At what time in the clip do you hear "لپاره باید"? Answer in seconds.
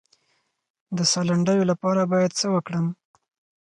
1.71-2.31